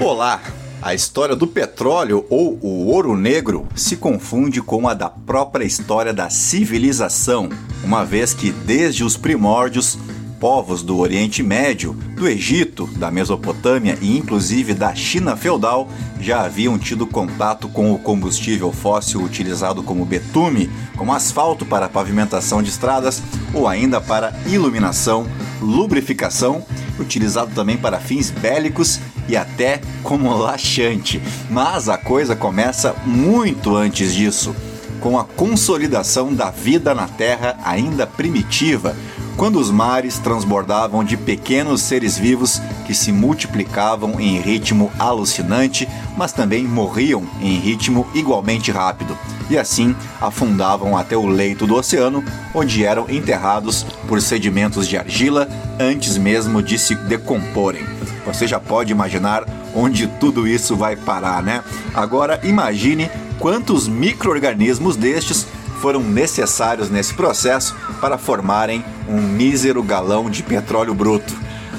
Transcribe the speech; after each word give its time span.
Olá! 0.00 0.40
A 0.82 0.94
história 0.94 1.36
do 1.36 1.46
petróleo 1.46 2.26
ou 2.28 2.58
o 2.60 2.86
ouro 2.88 3.16
negro 3.16 3.68
se 3.76 3.96
confunde 3.96 4.60
com 4.60 4.88
a 4.88 4.94
da 4.94 5.08
própria 5.08 5.64
história 5.64 6.12
da 6.12 6.28
civilização, 6.28 7.48
uma 7.84 8.04
vez 8.04 8.34
que 8.34 8.50
desde 8.50 9.04
os 9.04 9.16
primórdios 9.16 9.96
povos 10.42 10.82
do 10.82 10.98
Oriente 10.98 11.40
Médio, 11.40 11.92
do 12.16 12.26
Egito, 12.26 12.88
da 12.96 13.12
Mesopotâmia 13.12 13.96
e 14.02 14.18
inclusive 14.18 14.74
da 14.74 14.92
China 14.92 15.36
feudal 15.36 15.88
já 16.18 16.42
haviam 16.42 16.76
tido 16.76 17.06
contato 17.06 17.68
com 17.68 17.92
o 17.92 17.98
combustível 18.00 18.72
fóssil 18.72 19.22
utilizado 19.22 19.84
como 19.84 20.04
betume, 20.04 20.68
como 20.96 21.12
asfalto 21.12 21.64
para 21.64 21.88
pavimentação 21.88 22.60
de 22.60 22.70
estradas 22.70 23.22
ou 23.54 23.68
ainda 23.68 24.00
para 24.00 24.34
iluminação, 24.44 25.28
lubrificação, 25.60 26.66
utilizado 26.98 27.52
também 27.54 27.76
para 27.76 28.00
fins 28.00 28.28
bélicos 28.28 28.98
e 29.28 29.36
até 29.36 29.80
como 30.02 30.34
laxante. 30.34 31.22
Mas 31.48 31.88
a 31.88 31.96
coisa 31.96 32.34
começa 32.34 32.96
muito 33.06 33.76
antes 33.76 34.12
disso, 34.12 34.52
com 34.98 35.16
a 35.16 35.24
consolidação 35.24 36.34
da 36.34 36.50
vida 36.50 36.92
na 36.96 37.06
Terra 37.06 37.56
ainda 37.64 38.08
primitiva 38.08 38.96
quando 39.36 39.58
os 39.58 39.70
mares 39.70 40.18
transbordavam 40.18 41.02
de 41.02 41.16
pequenos 41.16 41.82
seres 41.82 42.16
vivos 42.16 42.60
que 42.86 42.94
se 42.94 43.10
multiplicavam 43.10 44.20
em 44.20 44.40
ritmo 44.40 44.90
alucinante, 44.98 45.88
mas 46.16 46.32
também 46.32 46.64
morriam 46.64 47.24
em 47.40 47.58
ritmo 47.58 48.06
igualmente 48.14 48.70
rápido, 48.70 49.16
e 49.50 49.58
assim 49.58 49.94
afundavam 50.20 50.96
até 50.96 51.16
o 51.16 51.26
leito 51.26 51.66
do 51.66 51.74
oceano, 51.74 52.24
onde 52.54 52.84
eram 52.84 53.08
enterrados 53.08 53.84
por 54.06 54.20
sedimentos 54.20 54.86
de 54.86 54.96
argila 54.96 55.48
antes 55.78 56.16
mesmo 56.16 56.62
de 56.62 56.78
se 56.78 56.94
decomporem. 56.94 57.84
Você 58.24 58.46
já 58.46 58.60
pode 58.60 58.92
imaginar 58.92 59.44
onde 59.74 60.06
tudo 60.06 60.46
isso 60.46 60.76
vai 60.76 60.94
parar, 60.94 61.42
né? 61.42 61.62
Agora 61.94 62.40
imagine 62.44 63.10
quantos 63.38 63.88
micro-organismos 63.88 64.96
destes 64.96 65.46
foram 65.82 66.00
necessários 66.00 66.88
nesse 66.88 67.12
processo 67.12 67.74
para 68.00 68.16
formarem 68.16 68.84
um 69.08 69.20
mísero 69.20 69.82
galão 69.82 70.30
de 70.30 70.40
petróleo 70.40 70.94
bruto. 70.94 71.34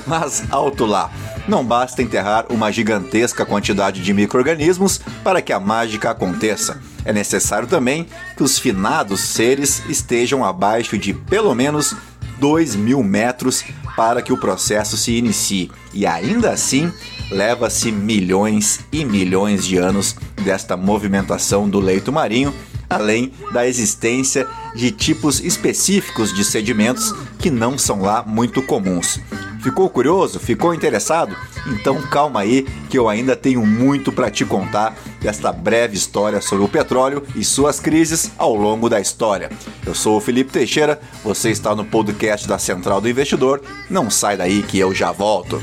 Mas 0.05 0.43
alto 0.51 0.85
lá, 0.85 1.09
não 1.47 1.63
basta 1.63 2.01
enterrar 2.01 2.45
uma 2.49 2.69
gigantesca 2.69 3.45
quantidade 3.45 4.03
de 4.03 4.13
micro-organismos 4.13 4.99
para 5.23 5.41
que 5.41 5.53
a 5.53 5.59
mágica 5.59 6.11
aconteça. 6.11 6.81
É 7.05 7.13
necessário 7.13 7.65
também 7.65 8.05
que 8.35 8.43
os 8.43 8.59
finados 8.59 9.21
seres 9.21 9.81
estejam 9.87 10.43
abaixo 10.43 10.97
de 10.97 11.13
pelo 11.13 11.55
menos 11.55 11.95
2 12.39 12.75
mil 12.75 13.01
metros 13.01 13.63
para 13.95 14.21
que 14.21 14.33
o 14.33 14.37
processo 14.37 14.97
se 14.97 15.13
inicie. 15.13 15.71
E 15.93 16.05
ainda 16.05 16.51
assim, 16.51 16.91
leva-se 17.31 17.89
milhões 17.89 18.81
e 18.91 19.05
milhões 19.05 19.65
de 19.65 19.77
anos 19.77 20.13
desta 20.43 20.75
movimentação 20.75 21.69
do 21.69 21.79
leito 21.79 22.11
marinho 22.11 22.53
além 22.93 23.31
da 23.51 23.67
existência 23.67 24.47
de 24.75 24.91
tipos 24.91 25.39
específicos 25.39 26.33
de 26.33 26.43
sedimentos 26.43 27.13
que 27.39 27.49
não 27.49 27.77
são 27.77 28.01
lá 28.01 28.23
muito 28.25 28.61
comuns. 28.61 29.19
Ficou 29.61 29.89
curioso? 29.89 30.39
Ficou 30.39 30.73
interessado? 30.73 31.35
Então 31.67 32.01
calma 32.01 32.41
aí 32.41 32.63
que 32.89 32.97
eu 32.97 33.07
ainda 33.07 33.35
tenho 33.35 33.65
muito 33.65 34.11
para 34.11 34.29
te 34.29 34.43
contar 34.43 34.93
desta 35.21 35.53
breve 35.53 35.95
história 35.95 36.41
sobre 36.41 36.65
o 36.65 36.67
petróleo 36.67 37.23
e 37.33 37.45
suas 37.45 37.79
crises 37.79 38.31
ao 38.37 38.53
longo 38.53 38.89
da 38.89 38.99
história. 38.99 39.49
Eu 39.85 39.95
sou 39.95 40.17
o 40.17 40.21
Felipe 40.21 40.51
Teixeira, 40.51 40.99
você 41.23 41.49
está 41.49 41.73
no 41.73 41.85
podcast 41.85 42.45
da 42.45 42.59
Central 42.59 42.99
do 42.99 43.07
Investidor. 43.07 43.61
Não 43.89 44.09
sai 44.09 44.35
daí 44.35 44.61
que 44.63 44.77
eu 44.77 44.93
já 44.93 45.13
volto. 45.13 45.61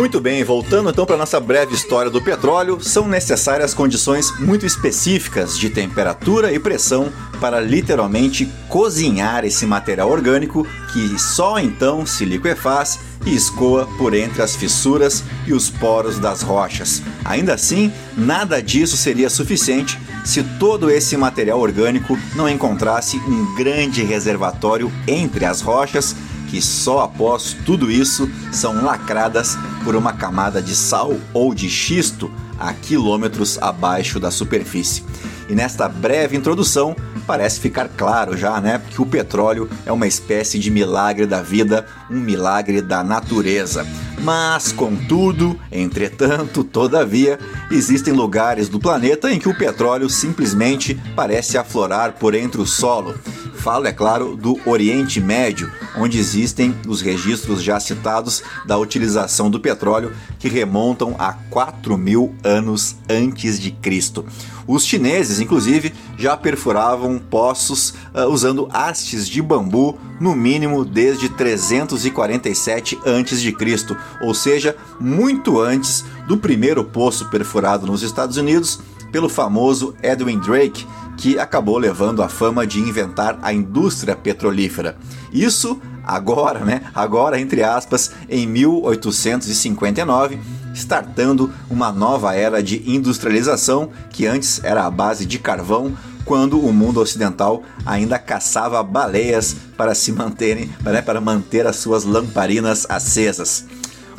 Muito 0.00 0.18
bem, 0.18 0.42
voltando 0.42 0.88
então 0.88 1.04
para 1.04 1.14
nossa 1.14 1.38
breve 1.38 1.74
história 1.74 2.10
do 2.10 2.22
petróleo, 2.22 2.80
são 2.80 3.06
necessárias 3.06 3.74
condições 3.74 4.32
muito 4.38 4.64
específicas 4.64 5.58
de 5.58 5.68
temperatura 5.68 6.50
e 6.54 6.58
pressão 6.58 7.12
para 7.38 7.60
literalmente 7.60 8.50
cozinhar 8.66 9.44
esse 9.44 9.66
material 9.66 10.10
orgânico 10.10 10.66
que 10.90 11.18
só 11.18 11.58
então 11.58 12.06
se 12.06 12.24
liquefaz 12.24 12.98
e 13.26 13.34
escoa 13.34 13.86
por 13.98 14.14
entre 14.14 14.40
as 14.40 14.56
fissuras 14.56 15.22
e 15.46 15.52
os 15.52 15.68
poros 15.68 16.18
das 16.18 16.40
rochas. 16.40 17.02
Ainda 17.22 17.52
assim, 17.52 17.92
nada 18.16 18.62
disso 18.62 18.96
seria 18.96 19.28
suficiente 19.28 20.00
se 20.24 20.42
todo 20.58 20.90
esse 20.90 21.14
material 21.14 21.60
orgânico 21.60 22.18
não 22.34 22.48
encontrasse 22.48 23.18
um 23.18 23.54
grande 23.54 24.02
reservatório 24.02 24.90
entre 25.06 25.44
as 25.44 25.60
rochas 25.60 26.16
que 26.50 26.60
só 26.60 27.00
após 27.00 27.56
tudo 27.64 27.90
isso 27.90 28.28
são 28.50 28.84
lacradas 28.84 29.56
por 29.84 29.94
uma 29.94 30.12
camada 30.12 30.60
de 30.60 30.74
sal 30.74 31.14
ou 31.32 31.54
de 31.54 31.70
xisto 31.70 32.30
a 32.58 32.74
quilômetros 32.74 33.56
abaixo 33.62 34.18
da 34.18 34.30
superfície. 34.30 35.04
E 35.48 35.54
nesta 35.54 35.88
breve 35.88 36.36
introdução, 36.36 36.94
parece 37.26 37.60
ficar 37.60 37.88
claro 37.88 38.36
já, 38.36 38.60
né, 38.60 38.80
que 38.90 39.00
o 39.00 39.06
petróleo 39.06 39.68
é 39.86 39.92
uma 39.92 40.06
espécie 40.06 40.58
de 40.58 40.70
milagre 40.70 41.26
da 41.26 41.42
vida, 41.42 41.86
um 42.10 42.20
milagre 42.20 42.82
da 42.82 43.02
natureza. 43.02 43.86
Mas, 44.22 44.70
contudo, 44.70 45.58
entretanto, 45.72 46.62
todavia, 46.62 47.38
existem 47.70 48.12
lugares 48.12 48.68
do 48.68 48.78
planeta 48.78 49.32
em 49.32 49.38
que 49.38 49.48
o 49.48 49.56
petróleo 49.56 50.10
simplesmente 50.10 51.00
parece 51.16 51.56
aflorar 51.56 52.12
por 52.12 52.34
entre 52.34 52.60
o 52.60 52.66
solo. 52.66 53.14
Falo, 53.60 53.86
é 53.86 53.92
claro, 53.92 54.36
do 54.36 54.58
Oriente 54.64 55.20
Médio, 55.20 55.70
onde 55.94 56.18
existem 56.18 56.74
os 56.88 57.02
registros 57.02 57.62
já 57.62 57.78
citados 57.78 58.42
da 58.66 58.78
utilização 58.78 59.50
do 59.50 59.60
petróleo 59.60 60.14
que 60.38 60.48
remontam 60.48 61.14
a 61.18 61.34
4 61.50 61.98
mil 61.98 62.34
anos 62.42 62.96
antes 63.06 63.60
de 63.60 63.70
Cristo. 63.70 64.24
Os 64.66 64.86
chineses, 64.86 65.40
inclusive, 65.40 65.92
já 66.16 66.38
perfuravam 66.38 67.18
poços 67.18 67.90
uh, 68.14 68.26
usando 68.30 68.66
hastes 68.72 69.28
de 69.28 69.42
bambu, 69.42 69.98
no 70.18 70.34
mínimo 70.34 70.82
desde 70.82 71.28
347 71.28 72.98
a.C., 73.04 73.96
ou 74.22 74.32
seja, 74.32 74.74
muito 74.98 75.60
antes 75.60 76.02
do 76.26 76.38
primeiro 76.38 76.82
poço 76.82 77.28
perfurado 77.28 77.86
nos 77.86 78.02
Estados 78.02 78.38
Unidos 78.38 78.80
pelo 79.12 79.28
famoso 79.28 79.94
Edwin 80.02 80.38
Drake, 80.38 80.86
que 81.20 81.38
acabou 81.38 81.76
levando 81.76 82.22
a 82.22 82.30
fama 82.30 82.66
de 82.66 82.80
inventar 82.80 83.38
a 83.42 83.52
indústria 83.52 84.16
petrolífera. 84.16 84.96
Isso 85.30 85.78
agora, 86.02 86.60
né? 86.64 86.80
Agora, 86.94 87.38
entre 87.38 87.62
aspas, 87.62 88.12
em 88.26 88.46
1859 88.46 90.40
startando 90.72 91.52
uma 91.68 91.92
nova 91.92 92.34
era 92.34 92.62
de 92.62 92.90
industrialização 92.90 93.90
que 94.08 94.26
antes 94.26 94.64
era 94.64 94.86
a 94.86 94.90
base 94.90 95.26
de 95.26 95.38
carvão, 95.38 95.92
quando 96.24 96.64
o 96.64 96.72
mundo 96.72 97.00
ocidental 97.00 97.62
ainda 97.84 98.18
caçava 98.18 98.82
baleias 98.82 99.56
para 99.76 99.94
se 99.94 100.12
manterem, 100.12 100.70
né, 100.82 101.02
para 101.02 101.20
manter 101.20 101.66
as 101.66 101.76
suas 101.76 102.04
lamparinas 102.04 102.86
acesas. 102.88 103.66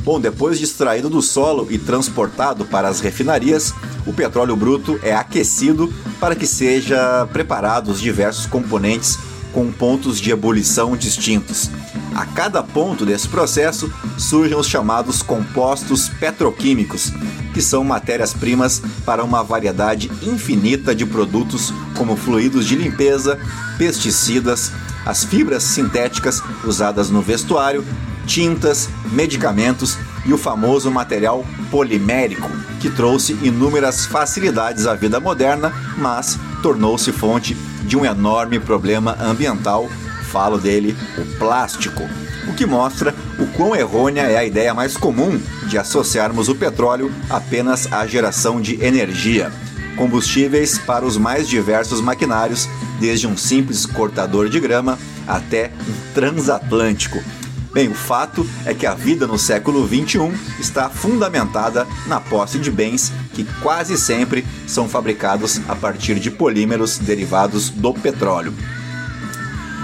Bom, 0.04 0.20
depois 0.20 0.58
de 0.58 0.64
extraído 0.64 1.10
do 1.10 1.22
solo 1.22 1.68
e 1.70 1.78
transportado 1.78 2.66
para 2.66 2.88
as 2.88 3.00
refinarias, 3.00 3.74
o 4.06 4.12
petróleo 4.12 4.56
bruto 4.56 5.00
é 5.04 5.14
aquecido 5.14 5.94
para 6.20 6.36
que 6.36 6.48
seja 6.48 7.28
preparados 7.32 8.02
diversos 8.02 8.48
componentes 8.48 9.20
com 9.54 9.72
pontos 9.72 10.20
de 10.20 10.32
ebulição 10.32 10.96
distintos. 10.98 11.70
A 12.16 12.26
cada 12.26 12.64
ponto 12.64 13.06
desse 13.06 13.28
processo 13.28 13.94
surgem 14.18 14.58
os 14.58 14.68
chamados 14.68 15.22
compostos 15.22 16.10
petroquímicos, 16.10 17.12
que 17.54 17.62
são 17.62 17.84
matérias-primas 17.84 18.82
para 19.06 19.24
uma 19.24 19.44
variedade 19.44 20.10
infinita 20.24 20.96
de 20.96 21.06
produtos 21.06 21.74
como 21.96 22.16
fluidos 22.16 22.66
de 22.66 22.76
limpeza, 22.76 23.38
pesticidas, 23.78 24.72
as 25.06 25.24
fibras 25.24 25.64
sintéticas 25.64 26.42
usadas 26.64 27.10
no 27.10 27.22
vestuário, 27.22 27.84
tintas, 28.26 28.90
medicamentos 29.12 29.98
e 30.26 30.34
o 30.34 30.38
famoso 30.38 30.92
material 30.92 31.46
polimérico, 31.70 32.50
que 32.80 32.90
trouxe 32.90 33.34
inúmeras 33.42 34.06
facilidades 34.06 34.86
à 34.86 34.94
vida 34.94 35.20
moderna, 35.20 35.74
mas 35.98 36.38
tornou-se 36.62 37.12
fonte 37.12 37.56
de 37.84 37.98
um 37.98 38.06
enorme 38.06 38.60
problema 38.60 39.18
ambiental 39.20 39.90
falo 40.32 40.58
dele, 40.58 40.96
o 41.18 41.26
plástico, 41.38 42.04
o 42.48 42.54
que 42.54 42.66
mostra 42.66 43.14
o 43.38 43.46
quão 43.48 43.76
errônea 43.76 44.22
é 44.22 44.38
a 44.38 44.46
ideia 44.46 44.74
mais 44.74 44.96
comum 44.96 45.38
de 45.68 45.78
associarmos 45.78 46.48
o 46.48 46.56
petróleo 46.56 47.12
apenas 47.30 47.92
à 47.92 48.08
geração 48.08 48.62
de 48.62 48.82
energia. 48.82 49.52
Combustíveis 49.98 50.78
para 50.78 51.06
os 51.06 51.18
mais 51.18 51.50
diversos 51.50 52.00
maquinários, 52.00 52.70
desde 53.00 53.28
um 53.28 53.36
simples 53.36 53.86
cortador 53.86 54.48
de 54.48 54.60
grama 54.60 54.98
até 55.28 55.70
um 55.88 56.14
transatlântico. 56.14 57.22
Bem, 57.74 57.88
o 57.88 57.96
fato 57.96 58.46
é 58.66 58.74
que 58.74 58.86
a 58.86 58.94
vida 58.94 59.26
no 59.26 59.40
século 59.40 59.88
XXI 59.88 60.34
está 60.60 60.90
fundamentada 60.90 61.88
na 62.06 62.20
posse 62.20 62.60
de 62.60 62.70
bens 62.70 63.14
que 63.34 63.46
quase 63.62 63.98
sempre 63.98 64.46
são 64.68 64.90
fabricados 64.90 65.62
a 65.70 65.76
partir 65.76 66.20
de 66.20 66.30
polímeros 66.30 66.98
derivados 66.98 67.70
do 67.70 67.94
petróleo. 67.94 68.54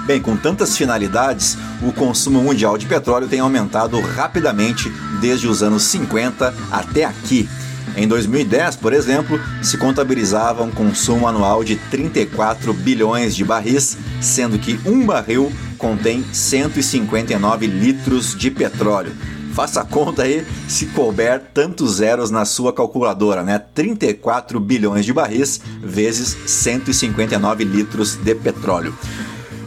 Bem, 0.06 0.22
com 0.22 0.36
tantas 0.36 0.76
finalidades, 0.78 1.58
o 1.82 1.94
consumo 1.94 2.42
mundial 2.42 2.78
de 2.78 2.86
petróleo 2.86 3.28
tem 3.28 3.40
aumentado 3.40 4.00
rapidamente 4.02 4.92
desde 5.22 5.48
os 5.48 5.64
anos 5.64 5.84
50 5.84 6.54
até 6.70 7.06
aqui. 7.06 7.48
Em 7.96 8.08
2010, 8.08 8.76
por 8.76 8.94
exemplo, 8.94 9.40
se 9.62 9.78
contabilizava 9.78 10.64
um 10.64 10.72
consumo 10.72 11.28
anual 11.28 11.64
de 11.64 11.78
34 11.78 12.74
bilhões 12.74 13.36
de 13.36 13.46
barris, 13.46 13.98
sendo 14.22 14.60
que 14.60 14.80
um 14.86 15.06
barril 15.06 15.52
contém 15.78 16.24
159 16.34 17.68
litros 17.68 18.36
de 18.36 18.52
petróleo. 18.52 19.14
Faça 19.54 19.82
a 19.82 19.86
conta 19.86 20.24
aí 20.24 20.46
se 20.68 20.88
couber 20.88 21.42
tantos 21.54 21.96
zeros 21.96 22.30
na 22.30 22.46
sua 22.46 22.74
calculadora, 22.74 23.42
né? 23.42 23.58
34 23.58 24.60
bilhões 24.60 25.06
de 25.06 25.14
barris 25.14 25.62
vezes 25.82 26.38
159 26.46 27.64
litros 27.64 28.16
de 28.16 28.36
petróleo. 28.36 28.94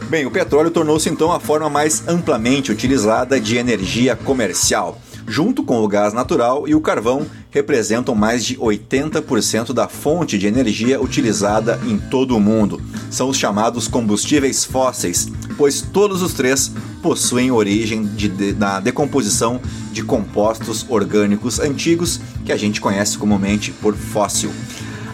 Bem, 0.09 0.25
o 0.25 0.31
petróleo 0.31 0.71
tornou-se 0.71 1.09
então 1.09 1.31
a 1.31 1.39
forma 1.39 1.69
mais 1.69 2.07
amplamente 2.07 2.71
utilizada 2.71 3.39
de 3.39 3.57
energia 3.57 4.15
comercial 4.15 5.00
junto 5.27 5.63
com 5.63 5.81
o 5.81 5.87
gás 5.87 6.13
natural 6.13 6.67
e 6.67 6.75
o 6.75 6.81
carvão, 6.81 7.25
representam 7.49 8.15
mais 8.15 8.45
de 8.45 8.55
80% 8.57 9.73
da 9.73 9.87
fonte 9.87 10.37
de 10.37 10.47
energia 10.47 11.01
utilizada 11.01 11.79
em 11.85 11.97
todo 11.97 12.35
o 12.35 12.39
mundo. 12.39 12.81
São 13.09 13.29
os 13.29 13.37
chamados 13.37 13.87
combustíveis 13.87 14.63
fósseis, 14.63 15.27
pois 15.57 15.81
todos 15.81 16.21
os 16.21 16.33
três 16.33 16.71
possuem 17.01 17.51
origem 17.51 18.05
de, 18.05 18.29
de, 18.29 18.53
na 18.53 18.79
decomposição 18.79 19.59
de 19.91 20.03
compostos 20.03 20.85
orgânicos 20.89 21.59
antigos 21.59 22.19
que 22.45 22.51
a 22.51 22.57
gente 22.57 22.79
conhece 22.79 23.17
comumente 23.17 23.71
por 23.71 23.95
fóssil. 23.95 24.51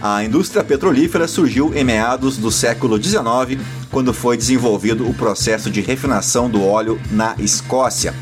A 0.01 0.23
indústria 0.23 0.63
petrolífera 0.63 1.27
surgiu 1.27 1.73
em 1.75 1.83
meados 1.83 2.37
do 2.37 2.51
século 2.51 3.01
XIX, 3.01 3.59
quando 3.89 4.13
foi 4.13 4.37
desenvolvido 4.37 5.09
o 5.09 5.13
processo 5.13 5.71
de 5.71 5.81
refinação 5.81 6.47
do 6.49 6.63
óleo 6.63 6.99
na 7.09 7.35
Escócia. 7.39 8.13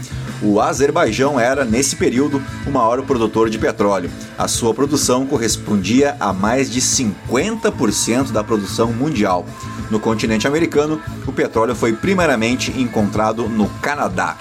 O 0.41 0.59
Azerbaijão 0.59 1.39
era, 1.39 1.63
nesse 1.63 1.95
período, 1.95 2.41
o 2.65 2.71
maior 2.71 3.01
produtor 3.03 3.49
de 3.49 3.57
petróleo. 3.57 4.09
A 4.37 4.47
sua 4.47 4.73
produção 4.73 5.25
correspondia 5.25 6.15
a 6.19 6.33
mais 6.33 6.69
de 6.69 6.81
50% 6.81 8.31
da 8.31 8.43
produção 8.43 8.91
mundial. 8.91 9.45
No 9.89 9.99
continente 9.99 10.47
americano, 10.47 11.01
o 11.25 11.31
petróleo 11.31 11.75
foi 11.75 11.93
primeiramente 11.93 12.71
encontrado 12.71 13.47
no 13.47 13.69
Canadá. 13.81 14.37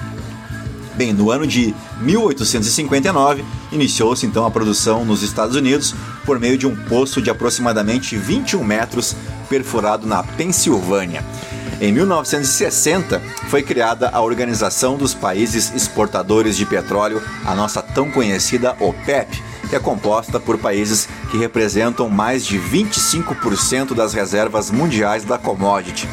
Bem, 0.97 1.13
no 1.13 1.31
ano 1.31 1.47
de 1.47 1.75
1859, 2.01 3.45
iniciou-se 3.73 4.25
então 4.25 4.47
a 4.47 4.51
produção 4.51 5.05
nos 5.05 5.23
Estados 5.23 5.57
Unidos 5.57 5.95
por 6.25 6.39
meio 6.39 6.57
de 6.57 6.67
um 6.67 6.77
poço 6.77 7.21
de 7.21 7.31
aproximadamente 7.31 8.17
21 8.17 8.63
metros 8.63 9.17
perfurado 9.49 10.07
na 10.07 10.23
Pensilvânia. 10.23 11.25
Em 11.81 11.93
1960, 11.93 13.21
foi 13.49 13.63
criada 13.63 14.09
a 14.13 14.21
Organização 14.21 14.97
dos 14.97 15.13
Países 15.13 15.73
Exportadores 15.75 16.57
de 16.57 16.65
Petróleo, 16.65 17.21
a 17.45 17.55
nossa 17.55 17.83
tão 17.83 18.11
conhecida 18.11 18.77
OPEP, 18.79 19.43
que 19.69 19.75
é 19.75 19.81
composta 19.81 20.39
por 20.39 20.57
países 20.57 21.09
que 21.31 21.37
representam 21.37 22.09
mais 22.09 22.47
de 22.47 22.59
25% 22.59 23.93
das 23.93 24.15
reservas 24.15 24.71
mundiais 24.71 25.25
da 25.25 25.37
commodity. 25.37 26.09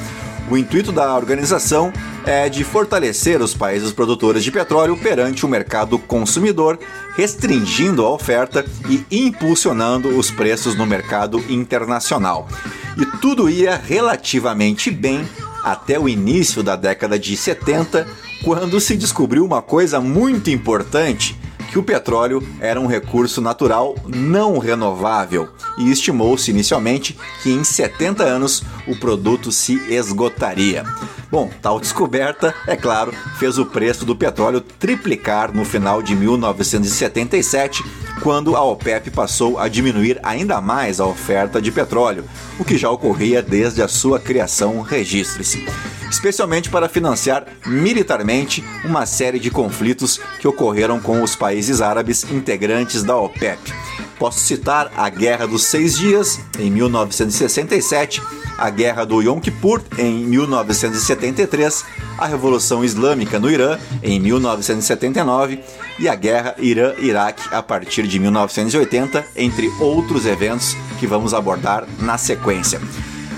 O 0.50 0.58
intuito 0.58 0.92
da 0.92 1.16
organização 1.16 1.94
é 2.26 2.50
de 2.50 2.64
fortalecer 2.64 3.42
os 3.42 3.54
países 3.54 3.94
produtores 3.94 4.44
de 4.44 4.52
petróleo 4.52 4.98
perante 4.98 5.46
o 5.46 5.50
mercado 5.50 5.98
consumidor, 5.98 6.78
restringindo 7.16 8.06
a 8.06 8.10
oferta 8.10 8.66
e 8.90 9.06
impulsionando 9.10 10.10
os 10.10 10.32
preços 10.32 10.76
no 10.76 10.86
mercado 10.86 11.42
internacional. 11.48 12.50
E 12.98 13.06
tudo 13.20 13.50
ia 13.50 13.78
relativamente 13.78 14.92
bem 14.92 15.26
até 15.64 16.00
o 16.00 16.10
início 16.10 16.64
da 16.64 16.76
década 16.76 17.18
de 17.18 17.36
70, 17.36 18.08
quando 18.44 18.80
se 18.80 18.96
descobriu 18.96 19.46
uma 19.46 19.62
coisa 19.62 20.00
muito 20.00 20.50
importante 20.50 21.40
que 21.72 21.80
o 21.80 21.84
petróleo 21.84 22.46
era 22.60 22.80
um 22.80 22.86
recurso 22.86 23.40
natural 23.40 23.96
não 24.06 24.58
renovável 24.58 25.48
e 25.78 25.90
estimou-se 25.90 26.52
inicialmente 26.52 27.18
que 27.42 27.50
em 27.50 27.64
70 27.64 28.24
anos 28.24 28.62
o 28.86 28.96
produto 28.98 29.52
se 29.54 29.76
esgotaria. 29.90 30.84
Bom, 31.32 31.50
tal 31.62 31.80
descoberta, 31.80 32.54
é 32.68 32.76
claro, 32.76 33.14
fez 33.40 33.58
o 33.58 33.66
preço 33.66 34.04
do 34.04 34.14
petróleo 34.14 34.60
triplicar 34.60 35.56
no 35.56 35.64
final 35.64 36.02
de 36.02 36.14
1977, 36.14 37.84
quando 38.22 38.56
a 38.56 38.62
OPEP 38.62 39.10
passou 39.12 39.58
a 39.58 39.70
diminuir 39.70 40.20
ainda 40.24 40.60
mais 40.60 41.00
a 41.00 41.06
oferta 41.06 41.62
de 41.62 41.72
petróleo, 41.72 42.26
o 42.60 42.66
que 42.66 42.78
já 42.78 42.90
ocorria 42.90 43.42
desde 43.42 43.82
a 43.82 43.88
sua 43.88 44.20
criação, 44.20 44.82
registre-se 44.82 45.66
especialmente 46.12 46.70
para 46.70 46.90
financiar 46.90 47.46
militarmente 47.66 48.64
uma 48.84 49.06
série 49.06 49.40
de 49.40 49.50
conflitos 49.50 50.20
que 50.40 50.48
ocorreram 50.48 51.00
com 51.00 51.24
os 51.24 51.38
países 51.38 51.82
árabes 51.82 52.30
integrantes 52.30 53.02
da 53.02 53.16
OPEP. 53.16 53.74
Posso 54.22 54.40
citar 54.42 54.92
a 54.96 55.10
Guerra 55.10 55.48
dos 55.48 55.64
Seis 55.64 55.98
Dias, 55.98 56.40
em 56.60 56.70
1967, 56.70 58.22
a 58.56 58.70
Guerra 58.70 59.04
do 59.04 59.20
Yom 59.20 59.40
Kippur, 59.40 59.82
em 59.98 60.14
1973, 60.28 61.84
a 62.20 62.28
Revolução 62.28 62.84
Islâmica 62.86 63.40
no 63.40 63.50
Irã, 63.50 63.80
em 64.04 64.20
1979, 64.20 65.64
e 65.98 66.08
a 66.08 66.14
Guerra 66.14 66.54
Irã-Iraque 66.60 67.42
a 67.52 67.64
partir 67.64 68.06
de 68.06 68.20
1980, 68.20 69.26
entre 69.36 69.72
outros 69.80 70.28
eventos 70.28 70.78
que 71.00 71.08
vamos 71.08 71.34
abordar 71.34 71.88
na 71.98 72.16
sequência. 72.16 72.80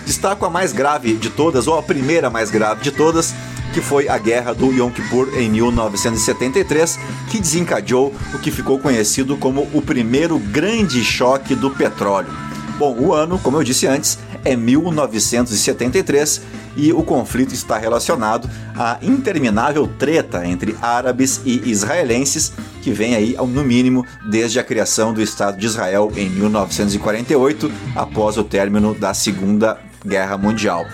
Destaco 0.06 0.46
a 0.46 0.50
mais 0.50 0.74
grave 0.74 1.14
de 1.14 1.30
todas, 1.30 1.66
ou 1.66 1.80
a 1.80 1.82
primeira 1.82 2.30
mais 2.30 2.52
grave 2.52 2.84
de 2.84 2.92
todas, 2.92 3.34
que 3.74 3.82
foi 3.82 4.08
a 4.08 4.18
Guerra 4.18 4.54
do 4.54 4.72
Yom 4.72 4.92
Kippur 4.92 5.30
em 5.36 5.50
1973, 5.50 7.00
que 7.30 7.40
desencadeou 7.40 8.14
o 8.34 8.40
que 8.40 8.52
ficou 8.52 8.78
conhecido 8.78 9.36
como 9.36 9.68
o 9.74 9.82
primeiro 9.82 10.38
grande 10.38 11.04
choque 11.04 11.56
do 11.56 11.72
petróleo. 11.72 12.32
Bom, 12.78 12.96
o 13.00 13.14
ano, 13.14 13.40
como 13.40 13.58
eu 13.58 13.64
disse 13.64 13.88
antes, 13.88 14.20
é 14.46 14.56
1973 14.56 16.42
e 16.76 16.92
o 16.92 17.04
conflito 17.04 17.54
está 17.54 17.78
relacionado 17.78 18.50
à 18.76 18.98
interminável 19.02 19.88
treta 19.88 20.46
entre 20.46 20.76
árabes 20.82 21.42
e 21.46 21.70
israelenses 21.70 22.52
que 22.82 22.92
vem 22.92 23.16
aí 23.16 23.36
no 23.38 23.64
mínimo 23.64 24.06
desde 24.30 24.60
a 24.60 24.64
criação 24.64 25.14
do 25.14 25.22
Estado 25.22 25.58
de 25.58 25.66
Israel 25.66 26.12
em 26.16 26.30
1948, 26.30 27.72
após 27.96 28.38
o 28.38 28.44
término 28.44 28.94
da 28.94 29.14
Segunda 29.14 29.80
Guerra 30.06 30.38
Mundial. 30.38 30.86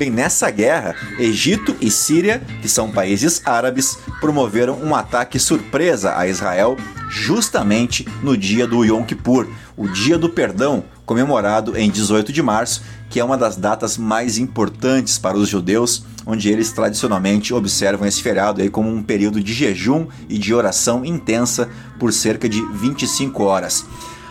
Bem, 0.00 0.10
nessa 0.10 0.50
guerra, 0.50 0.94
Egito 1.18 1.76
e 1.78 1.90
Síria, 1.90 2.40
que 2.62 2.68
são 2.70 2.90
países 2.90 3.42
árabes, 3.44 3.98
promoveram 4.18 4.82
um 4.82 4.94
ataque 4.94 5.38
surpresa 5.38 6.16
a 6.16 6.26
Israel 6.26 6.78
justamente 7.10 8.08
no 8.22 8.34
dia 8.34 8.66
do 8.66 8.82
Yom 8.82 9.04
Kippur, 9.04 9.46
o 9.76 9.86
Dia 9.86 10.16
do 10.16 10.30
Perdão, 10.30 10.84
comemorado 11.04 11.76
em 11.76 11.90
18 11.90 12.32
de 12.32 12.42
março, 12.42 12.82
que 13.10 13.20
é 13.20 13.24
uma 13.24 13.36
das 13.36 13.58
datas 13.58 13.98
mais 13.98 14.38
importantes 14.38 15.18
para 15.18 15.36
os 15.36 15.50
judeus, 15.50 16.02
onde 16.24 16.48
eles 16.48 16.72
tradicionalmente 16.72 17.52
observam 17.52 18.08
esse 18.08 18.22
feriado 18.22 18.62
aí 18.62 18.70
como 18.70 18.88
um 18.88 19.02
período 19.02 19.42
de 19.42 19.52
jejum 19.52 20.06
e 20.30 20.38
de 20.38 20.54
oração 20.54 21.04
intensa 21.04 21.68
por 21.98 22.10
cerca 22.10 22.48
de 22.48 22.62
25 22.72 23.42
horas. 23.42 23.84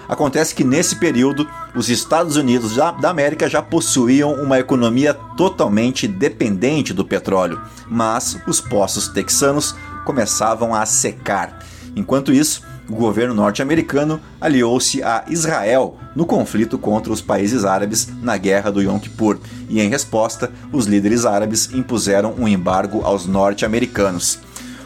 Acontece 0.09 0.55
que 0.55 0.63
nesse 0.63 0.95
período, 0.95 1.47
os 1.75 1.87
Estados 1.87 2.35
Unidos 2.35 2.75
da 2.75 3.11
América 3.11 3.47
já 3.47 3.61
possuíam 3.61 4.33
uma 4.33 4.57
economia 4.57 5.13
totalmente 5.13 6.07
dependente 6.07 6.95
do 6.95 7.05
petróleo, 7.05 7.61
mas 7.87 8.35
os 8.47 8.59
poços 8.59 9.07
texanos 9.07 9.75
começavam 10.05 10.73
a 10.73 10.83
secar. 10.87 11.59
Enquanto 11.95 12.33
isso, 12.33 12.63
o 12.89 12.95
governo 12.95 13.35
norte-americano 13.35 14.19
aliou-se 14.41 15.03
a 15.03 15.25
Israel 15.29 15.95
no 16.15 16.25
conflito 16.25 16.79
contra 16.79 17.13
os 17.13 17.21
países 17.21 17.63
árabes 17.63 18.07
na 18.23 18.35
Guerra 18.35 18.71
do 18.71 18.81
Yom 18.81 18.97
Kippur, 18.97 19.37
e 19.69 19.79
em 19.79 19.89
resposta, 19.89 20.51
os 20.73 20.87
líderes 20.87 21.23
árabes 21.23 21.71
impuseram 21.71 22.33
um 22.35 22.47
embargo 22.47 23.03
aos 23.03 23.27
norte-americanos. 23.27 24.39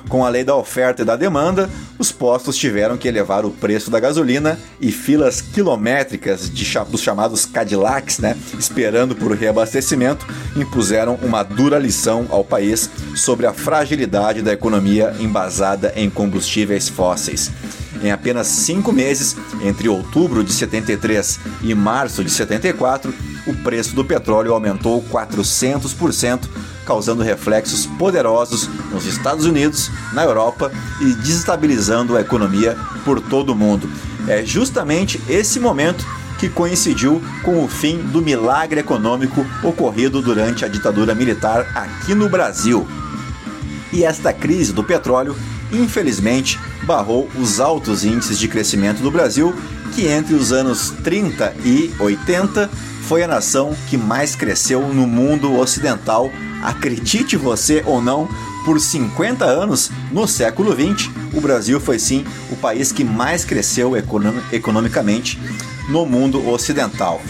Com 0.09 0.25
a 0.25 0.29
lei 0.29 0.43
da 0.43 0.55
oferta 0.55 1.01
e 1.01 1.05
da 1.05 1.15
demanda, 1.15 1.69
os 1.97 2.11
postos 2.11 2.57
tiveram 2.57 2.97
que 2.97 3.07
elevar 3.07 3.45
o 3.45 3.51
preço 3.51 3.89
da 3.89 3.99
gasolina 3.99 4.59
e 4.79 4.91
filas 4.91 5.41
quilométricas 5.41 6.49
de, 6.49 6.65
dos 6.89 7.01
chamados 7.01 7.45
Cadillacs, 7.45 8.19
né, 8.19 8.37
esperando 8.59 9.15
por 9.15 9.31
reabastecimento, 9.31 10.25
impuseram 10.55 11.15
uma 11.21 11.43
dura 11.43 11.79
lição 11.79 12.27
ao 12.29 12.43
país 12.43 12.89
sobre 13.15 13.45
a 13.45 13.53
fragilidade 13.53 14.41
da 14.41 14.53
economia 14.53 15.15
embasada 15.19 15.93
em 15.95 16.09
combustíveis 16.09 16.89
fósseis. 16.89 17.51
Em 18.03 18.11
apenas 18.11 18.47
cinco 18.47 18.91
meses, 18.91 19.37
entre 19.61 19.87
outubro 19.87 20.43
de 20.43 20.51
73 20.51 21.39
e 21.61 21.73
março 21.73 22.21
de 22.21 22.29
74, 22.29 23.13
o 23.47 23.53
preço 23.55 23.95
do 23.95 24.03
petróleo 24.03 24.53
aumentou 24.53 25.01
400%, 25.03 26.41
causando 26.85 27.23
reflexos 27.23 27.85
poderosos 27.85 28.69
nos 28.91 29.05
Estados 29.05 29.45
Unidos, 29.45 29.89
na 30.11 30.23
Europa 30.23 30.69
e 30.99 31.13
desestabilizando 31.13 32.17
a 32.17 32.21
economia 32.21 32.77
por 33.05 33.21
todo 33.21 33.51
o 33.51 33.55
mundo. 33.55 33.89
É 34.27 34.43
justamente 34.45 35.21
esse 35.29 35.57
momento 35.57 36.05
que 36.39 36.49
coincidiu 36.49 37.23
com 37.41 37.63
o 37.63 37.69
fim 37.69 37.99
do 37.99 38.21
milagre 38.21 38.81
econômico 38.81 39.45
ocorrido 39.63 40.21
durante 40.21 40.65
a 40.65 40.67
ditadura 40.67 41.15
militar 41.15 41.71
aqui 41.73 42.13
no 42.13 42.27
Brasil. 42.27 42.85
E 43.93 44.03
esta 44.03 44.33
crise 44.33 44.73
do 44.73 44.83
petróleo, 44.83 45.37
infelizmente, 45.71 46.59
barrou 46.85 47.29
os 47.39 47.59
altos 47.59 48.03
índices 48.03 48.37
de 48.37 48.47
crescimento 48.47 49.01
do 49.01 49.11
Brasil, 49.11 49.53
que 49.93 50.07
entre 50.07 50.33
os 50.33 50.51
anos 50.51 50.91
30 51.03 51.55
e 51.63 51.93
80 51.99 52.69
foi 53.03 53.23
a 53.23 53.27
nação 53.27 53.75
que 53.89 53.97
mais 53.97 54.35
cresceu 54.35 54.81
no 54.93 55.05
mundo 55.05 55.53
ocidental, 55.57 56.31
acredite 56.63 57.35
você 57.35 57.83
ou 57.85 58.01
não, 58.01 58.27
por 58.65 58.79
50 58.79 59.43
anos, 59.43 59.91
no 60.11 60.27
século 60.27 60.73
20, 60.73 61.11
o 61.33 61.41
Brasil 61.41 61.79
foi 61.79 61.99
sim 61.99 62.25
o 62.49 62.55
país 62.55 62.91
que 62.91 63.03
mais 63.03 63.43
cresceu 63.43 63.93
economicamente 64.51 65.39
no 65.89 66.05
mundo 66.05 66.47
ocidental. 66.49 67.21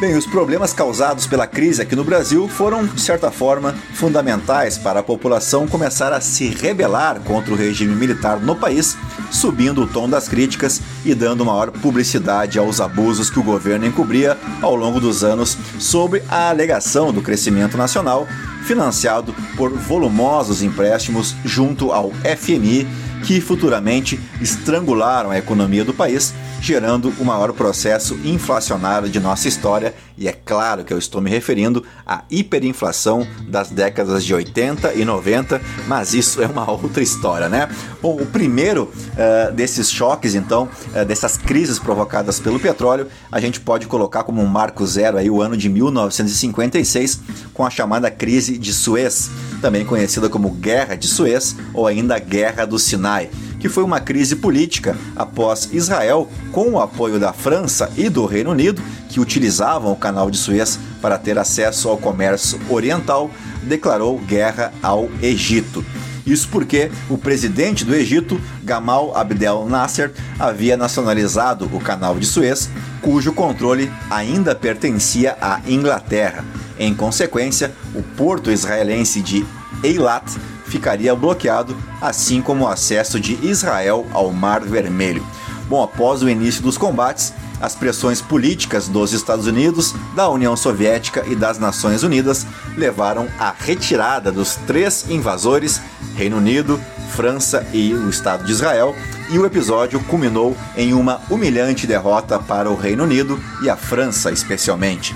Bem, 0.00 0.16
os 0.16 0.26
problemas 0.26 0.72
causados 0.72 1.24
pela 1.24 1.46
crise 1.46 1.80
aqui 1.80 1.94
no 1.94 2.02
Brasil 2.02 2.48
foram, 2.48 2.84
de 2.84 3.00
certa 3.00 3.30
forma, 3.30 3.76
fundamentais 3.94 4.76
para 4.76 4.98
a 4.98 5.02
população 5.04 5.68
começar 5.68 6.12
a 6.12 6.20
se 6.20 6.48
rebelar 6.48 7.20
contra 7.20 7.54
o 7.54 7.56
regime 7.56 7.94
militar 7.94 8.40
no 8.40 8.56
país, 8.56 8.96
subindo 9.30 9.82
o 9.82 9.86
tom 9.86 10.08
das 10.08 10.28
críticas 10.28 10.82
e 11.04 11.14
dando 11.14 11.44
maior 11.44 11.70
publicidade 11.70 12.58
aos 12.58 12.80
abusos 12.80 13.30
que 13.30 13.38
o 13.38 13.42
governo 13.44 13.86
encobria 13.86 14.36
ao 14.60 14.74
longo 14.74 14.98
dos 14.98 15.22
anos 15.22 15.56
sobre 15.78 16.24
a 16.28 16.50
alegação 16.50 17.12
do 17.12 17.22
crescimento 17.22 17.76
nacional, 17.76 18.26
financiado 18.64 19.32
por 19.56 19.70
volumosos 19.70 20.60
empréstimos 20.60 21.36
junto 21.44 21.92
ao 21.92 22.10
FMI, 22.36 22.84
que 23.24 23.40
futuramente 23.40 24.20
estrangularam 24.42 25.30
a 25.30 25.38
economia 25.38 25.84
do 25.84 25.94
país 25.94 26.34
gerando 26.64 27.12
o 27.20 27.24
maior 27.26 27.52
processo 27.52 28.18
inflacionário 28.24 29.10
de 29.10 29.20
nossa 29.20 29.46
história, 29.46 29.94
e 30.16 30.26
é 30.26 30.32
claro 30.32 30.82
que 30.82 30.94
eu 30.94 30.98
estou 30.98 31.20
me 31.20 31.28
referindo 31.28 31.84
à 32.06 32.24
hiperinflação 32.30 33.26
das 33.46 33.68
décadas 33.68 34.24
de 34.24 34.32
80 34.32 34.94
e 34.94 35.04
90, 35.04 35.60
mas 35.86 36.14
isso 36.14 36.40
é 36.40 36.46
uma 36.46 36.64
outra 36.72 37.02
história, 37.02 37.50
né? 37.50 37.68
Bom, 38.00 38.16
o 38.16 38.24
primeiro 38.24 38.84
uh, 38.84 39.52
desses 39.52 39.90
choques, 39.90 40.34
então, 40.34 40.66
uh, 40.94 41.04
dessas 41.04 41.36
crises 41.36 41.78
provocadas 41.78 42.40
pelo 42.40 42.58
petróleo, 42.58 43.08
a 43.30 43.38
gente 43.40 43.60
pode 43.60 43.86
colocar 43.86 44.24
como 44.24 44.40
um 44.40 44.46
marco 44.46 44.86
zero 44.86 45.18
aí 45.18 45.28
o 45.28 45.42
ano 45.42 45.58
de 45.58 45.68
1956, 45.68 47.20
com 47.52 47.66
a 47.66 47.68
chamada 47.68 48.10
crise 48.10 48.56
de 48.56 48.72
Suez, 48.72 49.30
também 49.60 49.84
conhecida 49.84 50.30
como 50.30 50.48
Guerra 50.48 50.94
de 50.94 51.08
Suez 51.08 51.54
ou 51.74 51.86
ainda 51.86 52.18
Guerra 52.18 52.64
do 52.64 52.78
Sinai 52.78 53.28
que 53.64 53.68
foi 53.70 53.82
uma 53.82 53.98
crise 53.98 54.36
política 54.36 54.94
após 55.16 55.70
Israel, 55.72 56.30
com 56.52 56.72
o 56.72 56.80
apoio 56.82 57.18
da 57.18 57.32
França 57.32 57.90
e 57.96 58.10
do 58.10 58.26
Reino 58.26 58.50
Unido, 58.50 58.82
que 59.08 59.18
utilizavam 59.18 59.90
o 59.90 59.96
canal 59.96 60.30
de 60.30 60.36
Suez 60.36 60.78
para 61.00 61.16
ter 61.16 61.38
acesso 61.38 61.88
ao 61.88 61.96
comércio 61.96 62.60
oriental, 62.68 63.30
declarou 63.62 64.18
guerra 64.18 64.70
ao 64.82 65.08
Egito. 65.22 65.82
Isso 66.26 66.46
porque 66.52 66.90
o 67.08 67.16
presidente 67.16 67.86
do 67.86 67.94
Egito, 67.94 68.38
Gamal 68.62 69.16
Abdel 69.16 69.64
Nasser, 69.66 70.12
havia 70.38 70.76
nacionalizado 70.76 71.64
o 71.72 71.80
canal 71.80 72.18
de 72.18 72.26
Suez, 72.26 72.68
cujo 73.00 73.32
controle 73.32 73.90
ainda 74.10 74.54
pertencia 74.54 75.38
à 75.40 75.62
Inglaterra. 75.66 76.44
Em 76.78 76.94
consequência, 76.94 77.72
o 77.94 78.02
porto 78.02 78.50
israelense 78.50 79.22
de 79.22 79.42
Eilat 79.82 80.36
ficaria 80.66 81.14
bloqueado, 81.14 81.76
assim 82.00 82.40
como 82.40 82.64
o 82.64 82.68
acesso 82.68 83.20
de 83.20 83.34
Israel 83.46 84.06
ao 84.12 84.30
Mar 84.32 84.60
Vermelho. 84.60 85.24
Bom, 85.68 85.82
após 85.82 86.22
o 86.22 86.28
início 86.28 86.62
dos 86.62 86.76
combates, 86.76 87.32
as 87.60 87.74
pressões 87.74 88.20
políticas 88.20 88.88
dos 88.88 89.12
Estados 89.12 89.46
Unidos, 89.46 89.94
da 90.14 90.28
União 90.28 90.56
Soviética 90.56 91.24
e 91.26 91.34
das 91.34 91.58
Nações 91.58 92.02
Unidas 92.02 92.46
levaram 92.76 93.28
à 93.38 93.54
retirada 93.58 94.30
dos 94.30 94.56
três 94.66 95.06
invasores, 95.08 95.80
Reino 96.14 96.36
Unido, 96.36 96.80
França 97.14 97.66
e 97.72 97.94
o 97.94 98.10
Estado 98.10 98.44
de 98.44 98.52
Israel, 98.52 98.94
e 99.30 99.38
o 99.38 99.46
episódio 99.46 100.00
culminou 100.00 100.56
em 100.76 100.92
uma 100.92 101.20
humilhante 101.30 101.86
derrota 101.86 102.38
para 102.38 102.70
o 102.70 102.76
Reino 102.76 103.04
Unido 103.04 103.40
e 103.62 103.70
a 103.70 103.76
França, 103.76 104.30
especialmente. 104.30 105.14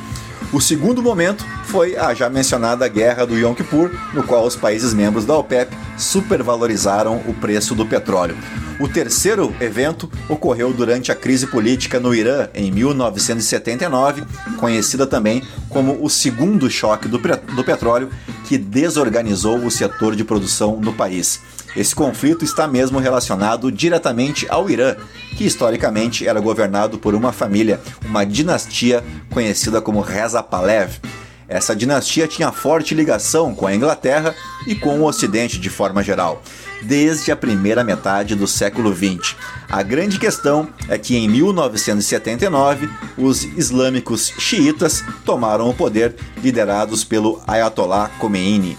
O 0.50 0.62
segundo 0.62 1.02
momento 1.02 1.44
foi 1.64 1.94
a 1.98 2.14
já 2.14 2.30
mencionada 2.30 2.88
Guerra 2.88 3.26
do 3.26 3.36
Yom 3.36 3.54
Kippur, 3.54 3.90
no 4.14 4.22
qual 4.22 4.46
os 4.46 4.56
países 4.56 4.94
membros 4.94 5.26
da 5.26 5.36
OPEP 5.36 5.76
supervalorizaram 5.98 7.22
o 7.26 7.34
preço 7.34 7.74
do 7.74 7.84
petróleo. 7.84 8.34
O 8.80 8.88
terceiro 8.88 9.54
evento 9.60 10.10
ocorreu 10.26 10.72
durante 10.72 11.12
a 11.12 11.14
crise 11.14 11.46
política 11.46 12.00
no 12.00 12.14
Irã 12.14 12.48
em 12.54 12.72
1979, 12.72 14.24
conhecida 14.56 15.06
também 15.06 15.42
como 15.68 16.02
o 16.02 16.08
segundo 16.08 16.70
choque 16.70 17.08
do, 17.08 17.18
petróleo, 17.18 18.08
que 18.46 18.56
desorganizou 18.56 19.58
o 19.58 19.70
setor 19.70 20.16
de 20.16 20.24
produção 20.24 20.80
no 20.80 20.94
país. 20.94 21.42
Esse 21.76 21.94
conflito 21.94 22.44
está 22.44 22.66
mesmo 22.66 22.98
relacionado 22.98 23.70
diretamente 23.70 24.46
ao 24.48 24.68
Irã, 24.68 24.96
que 25.36 25.44
historicamente 25.44 26.26
era 26.26 26.40
governado 26.40 26.98
por 26.98 27.14
uma 27.14 27.32
família, 27.32 27.80
uma 28.04 28.24
dinastia 28.24 29.04
conhecida 29.30 29.80
como 29.80 30.00
Reza 30.00 30.42
Pahlavi. 30.42 31.00
Essa 31.48 31.74
dinastia 31.74 32.28
tinha 32.28 32.52
forte 32.52 32.94
ligação 32.94 33.54
com 33.54 33.66
a 33.66 33.74
Inglaterra 33.74 34.34
e 34.66 34.74
com 34.74 35.00
o 35.00 35.06
Ocidente 35.06 35.58
de 35.58 35.70
forma 35.70 36.02
geral, 36.02 36.42
desde 36.82 37.32
a 37.32 37.36
primeira 37.36 37.82
metade 37.82 38.34
do 38.34 38.46
século 38.46 38.94
XX. 38.94 39.34
A 39.66 39.82
grande 39.82 40.18
questão 40.18 40.68
é 40.88 40.98
que 40.98 41.16
em 41.16 41.26
1979 41.26 42.90
os 43.16 43.44
islâmicos 43.44 44.32
xiitas 44.38 45.02
tomaram 45.24 45.70
o 45.70 45.74
poder, 45.74 46.14
liderados 46.42 47.02
pelo 47.02 47.40
Ayatollah 47.46 48.10
Khomeini. 48.18 48.76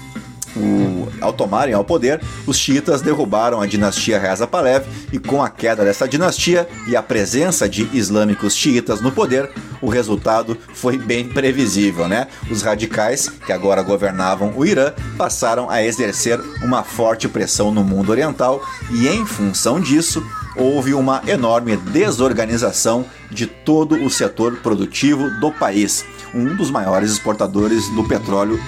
Ao 1.30 1.34
tomarem 1.34 1.76
ao 1.76 1.86
poder, 1.86 2.20
os 2.48 2.58
xiitas 2.58 3.02
derrubaram 3.02 3.62
a 3.62 3.68
dinastia 3.68 4.18
Reza 4.18 4.48
Pahlavi 4.48 4.88
e 5.14 5.20
com 5.20 5.44
a 5.44 5.48
queda 5.48 5.86
dessa 5.86 6.08
dinastia 6.08 6.68
e 6.88 6.96
a 6.96 7.04
presença 7.04 7.70
de 7.70 7.88
islâmicos 7.94 8.56
xiitas 8.56 9.00
no 9.00 9.12
poder, 9.12 9.48
o 9.80 9.90
resultado 9.90 10.58
foi 10.74 10.98
bem 10.98 11.30
previsível, 11.30 12.08
né? 12.08 12.26
Os 12.50 12.64
radicais, 12.64 13.30
que 13.46 13.52
agora 13.52 13.84
governavam 13.84 14.54
o 14.58 14.66
Irã, 14.66 14.92
passaram 15.20 15.70
a 15.70 15.84
exercer 15.84 16.40
uma 16.64 16.84
forte 16.84 17.30
pressão 17.30 17.72
no 17.72 17.84
mundo 17.84 18.10
oriental 18.10 18.60
e 18.90 19.08
em 19.08 19.24
função 19.24 19.80
disso, 19.80 20.26
houve 20.56 20.96
uma 20.96 21.22
enorme 21.28 21.78
desorganização 21.78 23.06
de 23.30 23.46
todo 23.46 24.04
o 24.04 24.10
setor 24.10 24.58
produtivo 24.64 25.30
do 25.40 25.52
país, 25.52 26.04
um 26.34 26.56
dos 26.56 26.72
maiores 26.72 27.12
exportadores 27.12 27.88
do 27.90 28.04
petróleo 28.04 28.60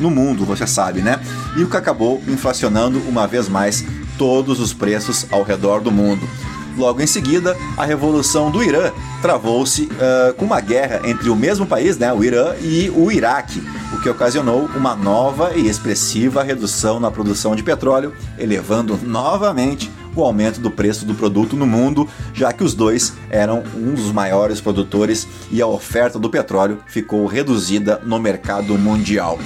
no 0.00 0.10
mundo, 0.10 0.44
você 0.44 0.66
sabe, 0.66 1.00
né? 1.00 1.20
E 1.56 1.62
o 1.62 1.68
que 1.68 1.76
acabou 1.76 2.22
inflacionando 2.28 3.00
uma 3.08 3.26
vez 3.26 3.48
mais 3.48 3.84
todos 4.18 4.60
os 4.60 4.72
preços 4.72 5.26
ao 5.30 5.42
redor 5.42 5.80
do 5.80 5.90
mundo. 5.90 6.26
Logo 6.76 7.00
em 7.00 7.06
seguida, 7.06 7.56
a 7.76 7.84
Revolução 7.84 8.50
do 8.50 8.62
Irã 8.62 8.90
travou-se 9.22 9.82
uh, 9.82 10.34
com 10.34 10.44
uma 10.44 10.60
guerra 10.60 11.02
entre 11.04 11.28
o 11.28 11.36
mesmo 11.36 11.64
país, 11.64 11.96
né, 11.96 12.12
o 12.12 12.24
Irã, 12.24 12.54
e 12.60 12.90
o 12.94 13.12
Iraque, 13.12 13.62
o 13.92 14.00
que 14.00 14.08
ocasionou 14.08 14.68
uma 14.74 14.96
nova 14.96 15.52
e 15.54 15.68
expressiva 15.68 16.42
redução 16.42 16.98
na 16.98 17.12
produção 17.12 17.54
de 17.54 17.62
petróleo, 17.62 18.12
elevando 18.36 18.98
novamente 19.02 19.90
o 20.16 20.22
aumento 20.22 20.60
do 20.60 20.70
preço 20.70 21.04
do 21.04 21.14
produto 21.14 21.56
no 21.56 21.66
mundo, 21.66 22.08
já 22.32 22.52
que 22.52 22.64
os 22.64 22.74
dois 22.74 23.12
eram 23.30 23.62
um 23.76 23.94
dos 23.94 24.12
maiores 24.12 24.60
produtores 24.60 25.28
e 25.50 25.62
a 25.62 25.66
oferta 25.66 26.18
do 26.18 26.30
petróleo 26.30 26.78
ficou 26.86 27.26
reduzida 27.26 28.00
no 28.04 28.18
mercado 28.18 28.76
mundial. 28.76 29.38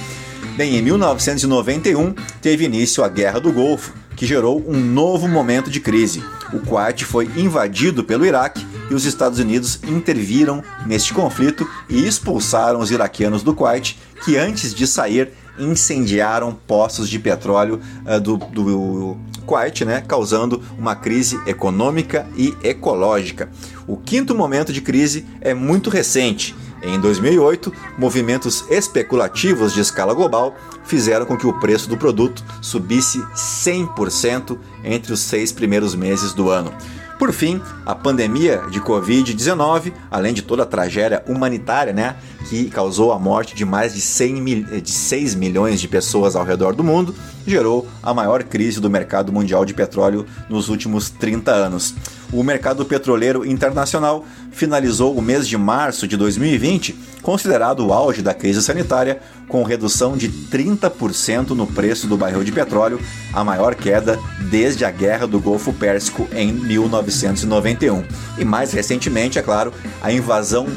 Bem, 0.59 0.75
em 0.75 0.81
1991 0.81 2.13
teve 2.41 2.65
início 2.65 3.01
a 3.01 3.07
Guerra 3.07 3.39
do 3.39 3.49
Golfo, 3.49 3.93
que 4.17 4.25
gerou 4.25 4.61
um 4.67 4.77
novo 4.77 5.25
momento 5.25 5.69
de 5.69 5.79
crise. 5.79 6.21
O 6.51 6.59
Kuwait 6.59 7.05
foi 7.05 7.29
invadido 7.37 8.03
pelo 8.03 8.25
Iraque 8.25 8.67
e 8.91 8.93
os 8.93 9.05
Estados 9.05 9.39
Unidos 9.39 9.79
interviram 9.87 10.61
neste 10.85 11.13
conflito 11.13 11.65
e 11.87 12.05
expulsaram 12.05 12.81
os 12.81 12.91
iraquianos 12.91 13.41
do 13.41 13.53
Kuwait, 13.53 13.97
que 14.25 14.35
antes 14.35 14.73
de 14.73 14.85
sair 14.85 15.31
incendiaram 15.57 16.53
poços 16.67 17.07
de 17.07 17.19
petróleo 17.19 17.79
uh, 18.05 18.19
do, 18.19 18.35
do 18.35 19.17
Kuwait, 19.45 19.85
né, 19.85 20.03
causando 20.05 20.61
uma 20.77 20.93
crise 20.93 21.39
econômica 21.47 22.27
e 22.35 22.53
ecológica. 22.61 23.49
O 23.87 23.95
quinto 23.95 24.35
momento 24.35 24.73
de 24.73 24.81
crise 24.81 25.25
é 25.39 25.53
muito 25.53 25.89
recente 25.89 26.53
em 26.81 26.99
2008, 26.99 27.71
movimentos 27.97 28.63
especulativos 28.69 29.73
de 29.73 29.81
escala 29.81 30.13
global 30.13 30.55
fizeram 30.85 31.25
com 31.25 31.37
que 31.37 31.47
o 31.47 31.59
preço 31.59 31.89
do 31.89 31.97
produto 31.97 32.43
subisse 32.61 33.19
100% 33.35 34.57
entre 34.83 35.13
os 35.13 35.19
seis 35.19 35.51
primeiros 35.51 35.93
meses 35.93 36.33
do 36.33 36.49
ano. 36.49 36.73
Por 37.19 37.33
fim, 37.33 37.61
a 37.85 37.93
pandemia 37.93 38.63
de 38.71 38.79
Covid-19, 38.79 39.91
além 40.09 40.33
de 40.33 40.41
toda 40.41 40.63
a 40.63 40.65
tragédia 40.65 41.21
humanitária, 41.27 41.91
né, 41.91 42.15
que 42.47 42.69
causou 42.69 43.11
a 43.11 43.19
morte 43.19 43.53
de 43.53 43.65
mais 43.65 43.93
de, 43.93 43.99
100 43.99 44.41
mil, 44.41 44.63
de 44.63 44.89
6 44.89 45.35
milhões 45.35 45.81
de 45.81 45.87
pessoas 45.89 46.33
ao 46.33 46.45
redor 46.45 46.73
do 46.73 46.83
mundo, 46.83 47.13
gerou 47.45 47.85
a 48.01 48.13
maior 48.13 48.41
crise 48.43 48.79
do 48.79 48.89
mercado 48.89 49.33
mundial 49.33 49.65
de 49.65 49.73
petróleo 49.73 50.25
nos 50.47 50.69
últimos 50.69 51.09
30 51.09 51.51
anos. 51.51 51.93
O 52.31 52.43
mercado 52.43 52.85
petroleiro 52.85 53.45
internacional 53.45 54.25
finalizou 54.51 55.17
o 55.17 55.21
mês 55.21 55.47
de 55.47 55.57
março 55.57 56.07
de 56.07 56.15
2020, 56.15 56.95
considerado 57.23 57.85
o 57.85 57.91
auge 57.91 58.21
da 58.21 58.33
crise 58.33 58.61
sanitária, 58.61 59.19
com 59.47 59.63
redução 59.63 60.15
de 60.15 60.29
30% 60.29 61.49
no 61.49 61.65
preço 61.65 62.05
do 62.05 62.15
barril 62.15 62.43
de 62.43 62.51
petróleo, 62.51 62.99
a 63.33 63.43
maior 63.43 63.73
queda 63.73 64.19
desde 64.49 64.85
a 64.85 64.91
Guerra 64.91 65.25
do 65.25 65.39
Golfo 65.39 65.73
Pérsico 65.73 66.27
em 66.31 66.53
1991. 66.53 68.03
E 68.37 68.45
mais 68.45 68.71
recentemente, 68.71 69.39
é 69.39 69.41
claro, 69.41 69.73
a 70.01 70.11
invasão 70.11 70.67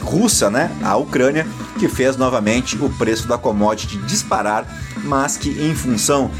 russa, 0.00 0.50
né, 0.50 0.70
à 0.82 0.96
Ucrânia, 0.96 1.46
que 1.78 1.88
fez 1.88 2.16
novamente 2.16 2.76
o 2.76 2.88
preço 2.90 3.26
da 3.26 3.36
commodity 3.36 3.96
disparar, 3.98 4.66
mas 5.02 5.36
que 5.36 5.50
em 5.50 5.74
função 5.74 6.30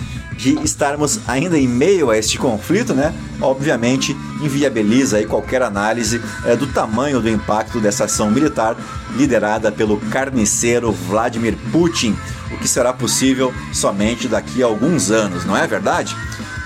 de 0.43 0.59
estarmos 0.65 1.21
ainda 1.29 1.57
em 1.57 1.69
meio 1.69 2.11
a 2.11 2.19
este 2.19 2.37
conflito, 2.37 2.93
né? 2.93 3.15
Obviamente 3.41 4.17
inviabiliza 4.43 5.19
aí 5.19 5.25
qualquer 5.25 5.63
análise 5.63 6.21
é, 6.45 6.57
do 6.57 6.67
tamanho 6.67 7.21
do 7.21 7.31
impacto 7.31 7.79
dessa 7.79 8.07
ação 8.07 8.29
militar 8.29 8.77
liderada 9.17 9.71
pelo 9.71 9.99
carniceiro 9.99 10.91
Vladimir 10.91 11.57
Putin, 11.71 12.17
o 12.51 12.59
que 12.59 12.67
será 12.67 12.93
possível 12.93 13.55
somente 13.73 14.27
daqui 14.27 14.65
a 14.65 14.67
alguns 14.67 15.13
anos, 15.13 15.45
não 15.45 15.57
é 15.57 15.65
verdade? 15.65 16.17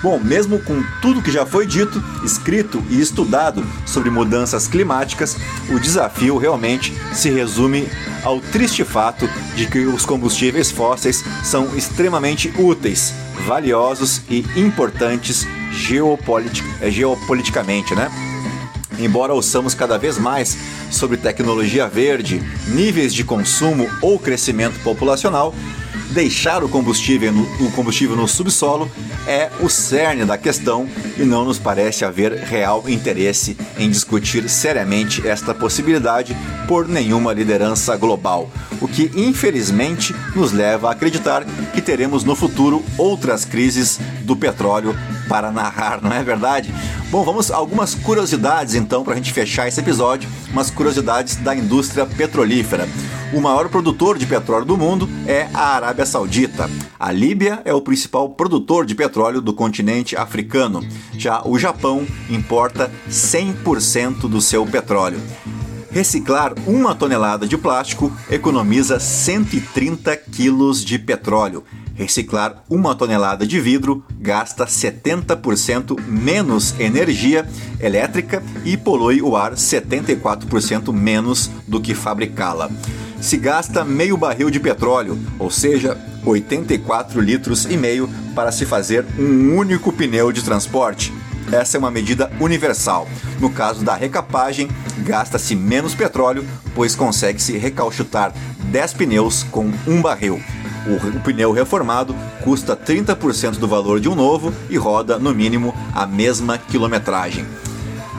Bom, 0.01 0.19
mesmo 0.19 0.59
com 0.59 0.83
tudo 0.99 1.21
que 1.21 1.31
já 1.31 1.45
foi 1.45 1.67
dito, 1.67 2.03
escrito 2.23 2.83
e 2.89 2.99
estudado 2.99 3.63
sobre 3.85 4.09
mudanças 4.09 4.67
climáticas, 4.67 5.37
o 5.69 5.79
desafio 5.79 6.37
realmente 6.37 6.95
se 7.13 7.29
resume 7.29 7.87
ao 8.23 8.39
triste 8.39 8.83
fato 8.83 9.29
de 9.55 9.67
que 9.67 9.85
os 9.85 10.05
combustíveis 10.05 10.71
fósseis 10.71 11.23
são 11.43 11.75
extremamente 11.75 12.51
úteis, 12.59 13.13
valiosos 13.47 14.21
e 14.29 14.45
importantes 14.57 15.47
geopolitic 15.71 16.65
geopoliticamente, 16.91 17.95
né? 17.95 18.11
Embora 18.99 19.33
ouçamos 19.33 19.73
cada 19.73 19.97
vez 19.97 20.17
mais 20.17 20.57
sobre 20.91 21.17
tecnologia 21.17 21.87
verde, 21.87 22.41
níveis 22.67 23.13
de 23.13 23.23
consumo 23.23 23.89
ou 24.01 24.19
crescimento 24.19 24.79
populacional, 24.83 25.55
deixar 26.11 26.63
o 26.63 26.69
combustível 26.69 27.31
no, 27.31 27.43
o 27.65 27.71
combustível 27.71 28.15
no 28.15 28.27
subsolo 28.27 28.91
é 29.27 29.51
o 29.59 29.69
cerne 29.69 30.23
da 30.23 30.37
questão 30.37 30.87
e 31.17 31.23
não 31.23 31.43
nos 31.43 31.59
parece 31.59 32.05
haver 32.05 32.31
real 32.31 32.83
interesse 32.87 33.57
em 33.77 33.89
discutir 33.89 34.49
seriamente 34.49 35.27
esta 35.27 35.53
possibilidade 35.53 36.35
por 36.67 36.87
nenhuma 36.87 37.33
liderança 37.33 37.95
global, 37.97 38.49
o 38.81 38.87
que 38.87 39.11
infelizmente 39.15 40.15
nos 40.35 40.51
leva 40.51 40.87
a 40.87 40.91
acreditar 40.93 41.45
que 41.73 41.81
teremos 41.81 42.23
no 42.23 42.35
futuro 42.35 42.83
outras 42.97 43.43
crises 43.43 43.99
do 44.21 44.35
petróleo 44.35 44.95
para 45.27 45.51
narrar, 45.51 46.01
não 46.01 46.11
é 46.11 46.23
verdade? 46.23 46.73
Bom, 47.09 47.23
vamos 47.23 47.51
algumas 47.51 47.95
curiosidades 47.95 48.75
então 48.75 49.03
para 49.03 49.13
a 49.13 49.15
gente 49.15 49.31
fechar 49.31 49.67
esse 49.67 49.79
episódio, 49.79 50.29
umas 50.51 50.69
curiosidades 50.69 51.35
da 51.37 51.55
indústria 51.55 52.05
petrolífera. 52.05 52.87
O 53.33 53.41
maior 53.41 53.67
produtor 53.67 54.17
de 54.17 54.25
petróleo 54.25 54.65
do 54.65 54.77
mundo 54.77 55.09
é 55.25 55.49
a 55.53 55.75
Arábia 55.75 56.05
Saudita. 56.05 56.69
A 56.97 57.11
Líbia 57.11 57.61
é 57.65 57.73
o 57.73 57.81
principal 57.81 58.29
produtor 58.29 58.85
de 58.85 58.95
petróleo 58.95 59.41
do 59.41 59.53
continente 59.53 60.15
africano. 60.15 60.85
Já 61.13 61.41
o 61.45 61.59
Japão 61.59 62.07
importa 62.29 62.89
100% 63.09 64.29
do 64.29 64.39
seu 64.39 64.65
petróleo. 64.65 65.19
Reciclar 65.91 66.53
uma 66.65 66.93
tonelada 66.93 67.47
de 67.47 67.57
plástico 67.57 68.11
economiza 68.29 68.99
130 68.99 70.15
quilos 70.15 70.83
de 70.83 70.99
petróleo. 70.99 71.63
Reciclar 71.97 72.63
uma 72.69 72.95
tonelada 72.95 73.45
de 73.45 73.59
vidro 73.59 74.05
gasta 74.19 74.65
70% 74.65 75.99
menos 76.07 76.73
energia 76.79 77.45
elétrica 77.79 78.41
e 78.63 78.77
polui 78.77 79.21
o 79.21 79.35
ar 79.35 79.55
74% 79.55 80.93
menos 80.93 81.51
do 81.67 81.81
que 81.81 81.93
fabricá-la 81.93 82.69
se 83.19 83.37
gasta 83.37 83.83
meio 83.83 84.17
barril 84.17 84.49
de 84.49 84.59
petróleo, 84.59 85.17
ou 85.39 85.49
seja, 85.49 85.97
84 86.25 87.19
litros 87.19 87.65
e 87.65 87.77
meio 87.77 88.09
para 88.35 88.51
se 88.51 88.65
fazer 88.65 89.05
um 89.17 89.55
único 89.55 89.91
pneu 89.91 90.31
de 90.31 90.43
transporte. 90.43 91.13
Essa 91.51 91.77
é 91.77 91.79
uma 91.79 91.89
medida 91.89 92.31
universal. 92.39 93.07
No 93.39 93.49
caso 93.49 93.83
da 93.83 93.95
recapagem, 93.95 94.69
gasta-se 94.99 95.55
menos 95.55 95.95
petróleo, 95.95 96.45
pois 96.75 96.95
consegue-se 96.95 97.57
recauchutar 97.57 98.33
10 98.65 98.93
pneus 98.93 99.43
com 99.43 99.71
um 99.87 100.01
barril. 100.01 100.41
O, 100.85 101.19
pneu 101.21 101.51
reformado 101.51 102.15
custa 102.43 102.75
30% 102.75 103.57
do 103.57 103.67
valor 103.67 103.99
de 103.99 104.07
um 104.07 104.15
novo 104.15 104.53
e 104.69 104.77
roda, 104.77 105.17
no 105.17 105.33
mínimo, 105.33 105.73
a 105.93 106.05
mesma 106.05 106.57
quilometragem. 106.57 107.45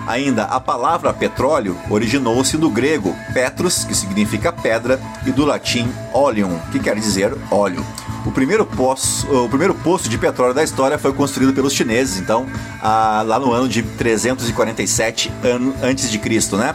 Ainda, 0.06 0.44
a 0.44 0.58
palavra 0.58 1.12
petróleo 1.12 1.76
originou-se 1.90 2.56
do 2.56 2.70
grego 2.70 3.14
petros, 3.34 3.84
que 3.84 3.94
significa 3.94 4.50
pedra, 4.50 4.98
e 5.26 5.30
do 5.30 5.44
latim 5.44 5.86
oleum, 6.14 6.58
que 6.72 6.78
quer 6.78 6.96
dizer 6.96 7.36
óleo. 7.50 7.84
O 8.24 8.32
primeiro, 8.32 8.64
poço, 8.64 9.26
o 9.30 9.48
primeiro 9.48 9.74
poço 9.74 10.08
de 10.08 10.16
petróleo 10.16 10.54
da 10.54 10.64
história 10.64 10.98
foi 10.98 11.12
construído 11.12 11.52
pelos 11.52 11.74
chineses, 11.74 12.18
então, 12.18 12.46
lá 12.82 13.38
no 13.38 13.52
ano 13.52 13.68
de 13.68 13.82
347 13.82 15.30
ano, 15.44 15.74
antes 15.82 16.10
de 16.10 16.18
Cristo, 16.18 16.56
né? 16.56 16.74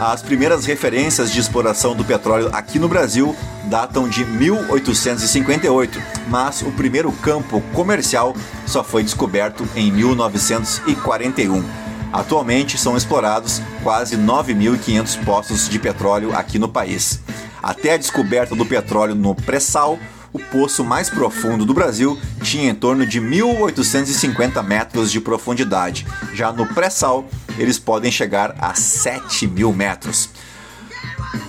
As 0.00 0.22
primeiras 0.22 0.64
referências 0.64 1.30
de 1.30 1.38
exploração 1.38 1.94
do 1.94 2.02
petróleo 2.02 2.48
aqui 2.54 2.78
no 2.78 2.88
Brasil 2.88 3.36
datam 3.64 4.08
de 4.08 4.24
1858, 4.24 6.02
mas 6.28 6.62
o 6.62 6.72
primeiro 6.72 7.12
campo 7.12 7.60
comercial 7.74 8.34
só 8.66 8.82
foi 8.82 9.02
descoberto 9.02 9.68
em 9.76 9.92
1941. 9.92 11.62
Atualmente 12.10 12.78
são 12.78 12.96
explorados 12.96 13.60
quase 13.82 14.16
9.500 14.16 15.22
poços 15.22 15.68
de 15.68 15.78
petróleo 15.78 16.34
aqui 16.34 16.58
no 16.58 16.70
país. 16.70 17.20
Até 17.62 17.92
a 17.92 17.98
descoberta 17.98 18.56
do 18.56 18.64
petróleo 18.64 19.14
no 19.14 19.34
pré-sal, 19.34 19.98
o 20.32 20.38
poço 20.38 20.82
mais 20.82 21.10
profundo 21.10 21.66
do 21.66 21.74
Brasil 21.74 22.18
tinha 22.42 22.70
em 22.70 22.74
torno 22.74 23.04
de 23.04 23.20
1.850 23.20 24.62
metros 24.62 25.10
de 25.10 25.20
profundidade. 25.20 26.06
Já 26.32 26.52
no 26.52 26.66
pré-sal, 26.66 27.28
eles 27.58 27.78
podem 27.78 28.10
chegar 28.10 28.54
a 28.58 28.72
7.000 28.72 29.74
metros. 29.74 30.30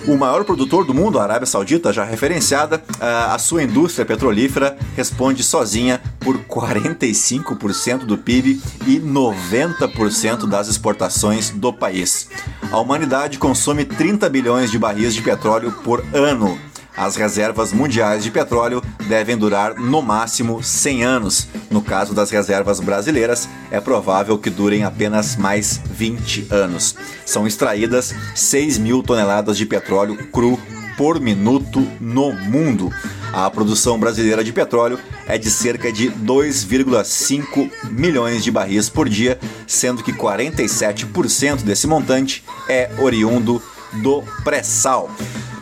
O 0.06 0.16
maior 0.16 0.44
produtor 0.44 0.84
do 0.84 0.94
mundo, 0.94 1.18
a 1.18 1.22
Arábia 1.22 1.46
Saudita, 1.46 1.92
já 1.92 2.04
referenciada, 2.04 2.82
a 3.00 3.38
sua 3.38 3.62
indústria 3.62 4.04
petrolífera 4.04 4.76
responde 4.96 5.42
sozinha 5.42 6.00
por 6.20 6.38
45% 6.38 8.04
do 8.04 8.16
PIB 8.16 8.60
e 8.86 9.00
90% 9.00 10.48
das 10.48 10.68
exportações 10.68 11.50
do 11.50 11.72
país. 11.72 12.28
A 12.70 12.78
humanidade 12.78 13.38
consome 13.38 13.84
30 13.84 14.28
bilhões 14.28 14.70
de 14.70 14.78
barris 14.78 15.14
de 15.14 15.22
petróleo 15.22 15.72
por 15.84 16.04
ano. 16.12 16.58
As 16.96 17.16
reservas 17.16 17.72
mundiais 17.72 18.22
de 18.22 18.30
petróleo 18.30 18.82
devem 19.08 19.36
durar 19.36 19.74
no 19.76 20.02
máximo 20.02 20.62
100 20.62 21.04
anos. 21.04 21.48
No 21.70 21.80
caso 21.80 22.14
das 22.14 22.30
reservas 22.30 22.80
brasileiras, 22.80 23.48
é 23.70 23.80
provável 23.80 24.38
que 24.38 24.50
durem 24.50 24.84
apenas 24.84 25.36
mais 25.36 25.80
20 25.84 26.48
anos. 26.50 26.94
São 27.24 27.46
extraídas 27.46 28.14
6 28.34 28.78
mil 28.78 29.02
toneladas 29.02 29.56
de 29.56 29.64
petróleo 29.64 30.16
cru 30.28 30.58
por 30.96 31.18
minuto 31.18 31.86
no 32.00 32.32
mundo. 32.32 32.92
A 33.32 33.48
produção 33.50 33.98
brasileira 33.98 34.44
de 34.44 34.52
petróleo 34.52 34.98
é 35.26 35.38
de 35.38 35.50
cerca 35.50 35.90
de 35.90 36.10
2,5 36.10 37.70
milhões 37.90 38.44
de 38.44 38.50
barris 38.50 38.90
por 38.90 39.08
dia, 39.08 39.38
sendo 39.66 40.02
que 40.02 40.12
47% 40.12 41.62
desse 41.62 41.86
montante 41.86 42.44
é 42.68 42.90
oriundo 42.98 43.62
do 43.94 44.22
pré-sal. 44.44 45.10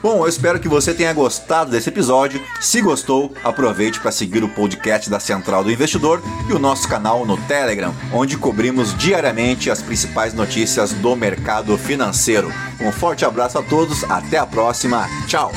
Bom, 0.02 0.24
eu 0.24 0.28
espero 0.28 0.58
que 0.58 0.68
você 0.68 0.94
tenha 0.94 1.12
gostado 1.12 1.70
desse 1.70 1.90
episódio. 1.90 2.40
Se 2.60 2.80
gostou, 2.80 3.34
aproveite 3.44 4.00
para 4.00 4.10
seguir 4.10 4.42
o 4.42 4.48
podcast 4.48 5.10
da 5.10 5.20
Central 5.20 5.62
do 5.62 5.70
Investidor 5.70 6.22
e 6.48 6.52
o 6.54 6.58
nosso 6.58 6.88
canal 6.88 7.26
no 7.26 7.36
Telegram, 7.36 7.94
onde 8.12 8.38
cobrimos 8.38 8.96
diariamente 8.96 9.70
as 9.70 9.82
principais 9.82 10.32
notícias 10.32 10.92
do 10.92 11.14
mercado 11.14 11.76
financeiro. 11.76 12.50
Um 12.80 12.90
forte 12.90 13.26
abraço 13.26 13.58
a 13.58 13.62
todos, 13.62 14.02
até 14.04 14.38
a 14.38 14.46
próxima, 14.46 15.06
tchau! 15.26 15.52